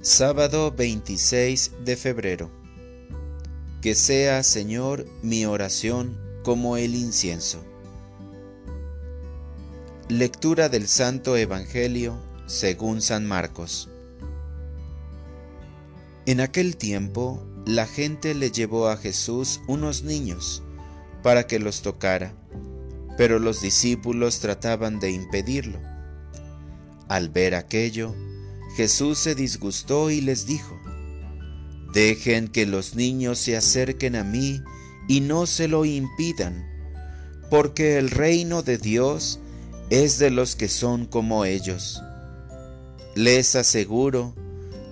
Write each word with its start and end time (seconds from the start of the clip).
Sábado 0.00 0.70
26 0.70 1.72
de 1.84 1.96
febrero. 1.96 2.52
Que 3.82 3.96
sea, 3.96 4.44
Señor, 4.44 5.04
mi 5.22 5.44
oración 5.44 6.16
como 6.44 6.76
el 6.76 6.94
incienso. 6.94 7.64
Lectura 10.08 10.68
del 10.68 10.86
Santo 10.86 11.36
Evangelio 11.36 12.16
según 12.46 13.02
San 13.02 13.26
Marcos. 13.26 13.90
En 16.26 16.40
aquel 16.40 16.76
tiempo, 16.76 17.44
la 17.66 17.84
gente 17.84 18.36
le 18.36 18.52
llevó 18.52 18.90
a 18.90 18.98
Jesús 18.98 19.60
unos 19.66 20.04
niños 20.04 20.62
para 21.24 21.48
que 21.48 21.58
los 21.58 21.82
tocara, 21.82 22.34
pero 23.16 23.40
los 23.40 23.60
discípulos 23.60 24.38
trataban 24.38 25.00
de 25.00 25.10
impedirlo. 25.10 25.80
Al 27.08 27.30
ver 27.30 27.56
aquello, 27.56 28.14
Jesús 28.78 29.18
se 29.18 29.34
disgustó 29.34 30.08
y 30.08 30.20
les 30.20 30.46
dijo, 30.46 30.80
Dejen 31.92 32.46
que 32.46 32.64
los 32.64 32.94
niños 32.94 33.40
se 33.40 33.56
acerquen 33.56 34.14
a 34.14 34.22
mí 34.22 34.62
y 35.08 35.20
no 35.20 35.46
se 35.46 35.66
lo 35.66 35.84
impidan, 35.84 36.64
porque 37.50 37.98
el 37.98 38.08
reino 38.08 38.62
de 38.62 38.78
Dios 38.78 39.40
es 39.90 40.20
de 40.20 40.30
los 40.30 40.54
que 40.54 40.68
son 40.68 41.06
como 41.06 41.44
ellos. 41.44 42.00
Les 43.16 43.56
aseguro 43.56 44.36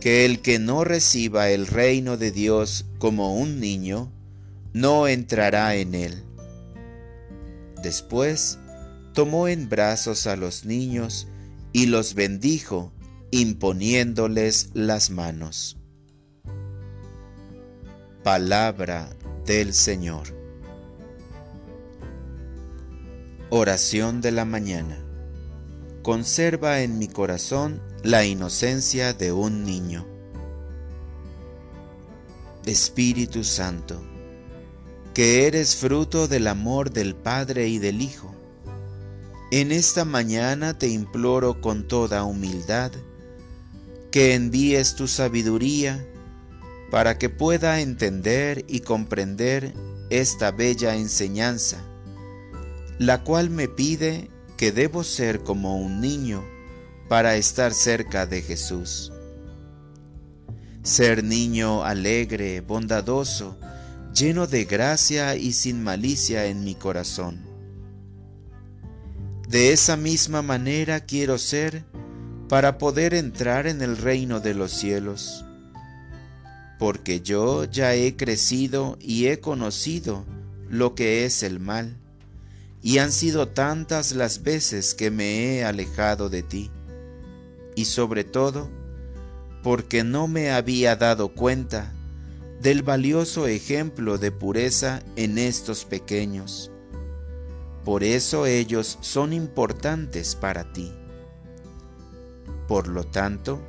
que 0.00 0.24
el 0.24 0.40
que 0.40 0.58
no 0.58 0.82
reciba 0.82 1.50
el 1.50 1.68
reino 1.68 2.16
de 2.16 2.32
Dios 2.32 2.86
como 2.98 3.36
un 3.36 3.60
niño, 3.60 4.10
no 4.72 5.06
entrará 5.06 5.76
en 5.76 5.94
él. 5.94 6.24
Después 7.84 8.58
tomó 9.14 9.46
en 9.46 9.68
brazos 9.68 10.26
a 10.26 10.34
los 10.34 10.64
niños 10.64 11.28
y 11.72 11.86
los 11.86 12.14
bendijo 12.14 12.92
imponiéndoles 13.36 14.70
las 14.72 15.10
manos. 15.10 15.76
Palabra 18.24 19.10
del 19.44 19.74
Señor. 19.74 20.28
Oración 23.50 24.22
de 24.22 24.32
la 24.32 24.46
mañana. 24.46 24.96
Conserva 26.02 26.80
en 26.80 26.96
mi 26.96 27.08
corazón 27.08 27.82
la 28.02 28.24
inocencia 28.24 29.12
de 29.12 29.32
un 29.32 29.64
niño. 29.64 30.06
Espíritu 32.64 33.44
Santo, 33.44 34.02
que 35.12 35.46
eres 35.46 35.76
fruto 35.76 36.26
del 36.26 36.46
amor 36.46 36.90
del 36.90 37.14
Padre 37.14 37.68
y 37.68 37.78
del 37.78 38.00
Hijo, 38.00 38.34
en 39.50 39.72
esta 39.72 40.06
mañana 40.06 40.78
te 40.78 40.88
imploro 40.88 41.60
con 41.60 41.86
toda 41.86 42.24
humildad 42.24 42.92
que 44.16 44.32
envíes 44.32 44.94
tu 44.94 45.08
sabiduría 45.08 46.02
para 46.90 47.18
que 47.18 47.28
pueda 47.28 47.82
entender 47.82 48.64
y 48.66 48.80
comprender 48.80 49.74
esta 50.08 50.52
bella 50.52 50.96
enseñanza, 50.96 51.84
la 52.98 53.22
cual 53.24 53.50
me 53.50 53.68
pide 53.68 54.30
que 54.56 54.72
debo 54.72 55.04
ser 55.04 55.40
como 55.40 55.76
un 55.78 56.00
niño 56.00 56.42
para 57.10 57.36
estar 57.36 57.74
cerca 57.74 58.24
de 58.24 58.40
Jesús. 58.40 59.12
Ser 60.82 61.22
niño 61.22 61.84
alegre, 61.84 62.62
bondadoso, 62.62 63.58
lleno 64.14 64.46
de 64.46 64.64
gracia 64.64 65.36
y 65.36 65.52
sin 65.52 65.84
malicia 65.84 66.46
en 66.46 66.64
mi 66.64 66.74
corazón. 66.74 67.44
De 69.46 69.74
esa 69.74 69.98
misma 69.98 70.40
manera 70.40 71.00
quiero 71.00 71.36
ser 71.36 71.84
para 72.48 72.78
poder 72.78 73.14
entrar 73.14 73.66
en 73.66 73.82
el 73.82 73.96
reino 73.96 74.40
de 74.40 74.54
los 74.54 74.72
cielos. 74.72 75.44
Porque 76.78 77.20
yo 77.20 77.64
ya 77.64 77.94
he 77.94 78.16
crecido 78.16 78.96
y 79.00 79.26
he 79.26 79.40
conocido 79.40 80.24
lo 80.68 80.94
que 80.94 81.24
es 81.24 81.42
el 81.42 81.58
mal, 81.60 81.96
y 82.82 82.98
han 82.98 83.12
sido 83.12 83.48
tantas 83.48 84.12
las 84.12 84.42
veces 84.42 84.94
que 84.94 85.10
me 85.10 85.56
he 85.56 85.64
alejado 85.64 86.28
de 86.28 86.42
ti, 86.42 86.70
y 87.74 87.86
sobre 87.86 88.24
todo, 88.24 88.70
porque 89.62 90.04
no 90.04 90.28
me 90.28 90.50
había 90.50 90.96
dado 90.96 91.28
cuenta 91.34 91.92
del 92.60 92.82
valioso 92.82 93.46
ejemplo 93.46 94.18
de 94.18 94.32
pureza 94.32 95.02
en 95.16 95.38
estos 95.38 95.84
pequeños. 95.84 96.70
Por 97.84 98.02
eso 98.02 98.46
ellos 98.46 98.98
son 99.00 99.32
importantes 99.32 100.34
para 100.34 100.72
ti. 100.72 100.92
Por 102.68 102.88
lo 102.88 103.04
tanto, 103.04 103.60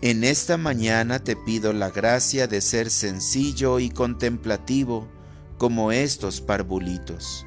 en 0.00 0.22
esta 0.22 0.56
mañana 0.56 1.18
te 1.18 1.34
pido 1.34 1.72
la 1.72 1.90
gracia 1.90 2.46
de 2.46 2.60
ser 2.60 2.88
sencillo 2.90 3.80
y 3.80 3.90
contemplativo 3.90 5.08
como 5.58 5.90
estos 5.90 6.40
parvulitos. 6.40 7.44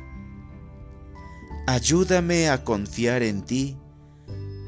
Ayúdame 1.65 2.49
a 2.49 2.63
confiar 2.65 3.23
en 3.23 3.43
ti 3.43 3.77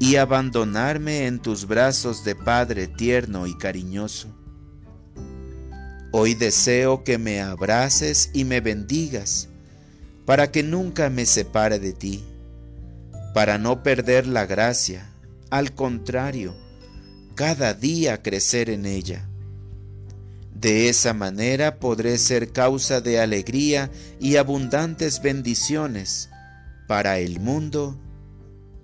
y 0.00 0.16
abandonarme 0.16 1.26
en 1.26 1.40
tus 1.40 1.66
brazos 1.66 2.24
de 2.24 2.34
Padre 2.34 2.88
tierno 2.88 3.46
y 3.46 3.56
cariñoso. 3.58 4.28
Hoy 6.10 6.34
deseo 6.34 7.04
que 7.04 7.18
me 7.18 7.42
abraces 7.42 8.30
y 8.32 8.44
me 8.44 8.60
bendigas, 8.60 9.48
para 10.24 10.50
que 10.50 10.62
nunca 10.62 11.10
me 11.10 11.26
separe 11.26 11.78
de 11.78 11.92
ti, 11.92 12.24
para 13.34 13.58
no 13.58 13.82
perder 13.82 14.26
la 14.26 14.46
gracia 14.46 15.13
al 15.54 15.72
contrario, 15.72 16.52
cada 17.36 17.74
día 17.74 18.20
crecer 18.24 18.70
en 18.70 18.86
ella. 18.86 19.28
De 20.52 20.88
esa 20.88 21.14
manera 21.14 21.78
podré 21.78 22.18
ser 22.18 22.50
causa 22.50 23.00
de 23.00 23.20
alegría 23.20 23.88
y 24.18 24.34
abundantes 24.34 25.22
bendiciones 25.22 26.28
para 26.88 27.20
el 27.20 27.38
mundo 27.38 27.96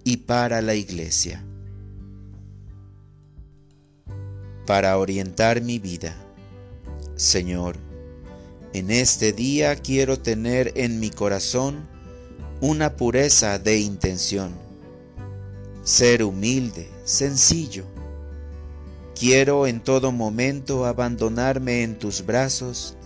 y 0.04 0.19
para 0.19 0.62
la 0.62 0.76
iglesia. 0.76 1.44
Para 4.64 4.97
orientar 4.97 5.62
mi 5.62 5.80
vida, 5.80 6.14
Señor, 7.16 7.78
en 8.75 8.92
este 8.92 9.32
día 9.32 9.75
quiero 9.75 10.20
tener 10.20 10.70
en 10.76 11.00
mi 11.00 11.10
corazón 11.10 11.88
una 12.60 12.94
pureza 12.94 13.59
de 13.59 13.80
intención 13.80 14.69
ser 15.90 16.22
humilde, 16.22 16.88
sencillo. 17.04 17.84
Quiero 19.18 19.66
en 19.66 19.80
todo 19.80 20.12
momento 20.12 20.86
abandonarme 20.86 21.82
en 21.82 21.98
tus 21.98 22.24
brazos 22.24 22.96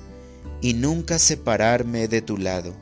y 0.60 0.74
nunca 0.74 1.18
separarme 1.18 2.08
de 2.08 2.20
tu 2.20 2.36
lado, 2.36 2.74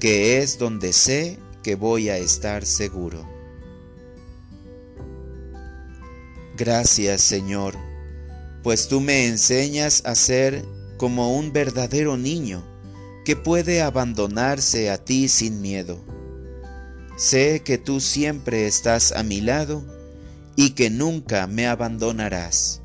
que 0.00 0.38
es 0.38 0.58
donde 0.58 0.92
sé 0.92 1.38
que 1.62 1.76
voy 1.76 2.08
a 2.08 2.18
estar 2.18 2.66
seguro. 2.66 3.24
Gracias 6.56 7.20
Señor, 7.20 7.74
pues 8.64 8.88
tú 8.88 9.00
me 9.00 9.28
enseñas 9.28 10.02
a 10.04 10.16
ser 10.16 10.64
como 10.96 11.36
un 11.36 11.52
verdadero 11.52 12.16
niño 12.16 12.64
que 13.24 13.36
puede 13.36 13.82
abandonarse 13.82 14.90
a 14.90 14.98
ti 14.98 15.28
sin 15.28 15.60
miedo 15.60 16.15
Sé 17.16 17.62
que 17.64 17.78
tú 17.78 18.00
siempre 18.00 18.66
estás 18.66 19.12
a 19.12 19.22
mi 19.22 19.40
lado 19.40 19.82
y 20.54 20.70
que 20.70 20.90
nunca 20.90 21.46
me 21.46 21.66
abandonarás. 21.66 22.82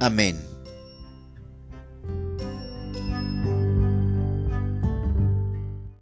Amén. 0.00 0.38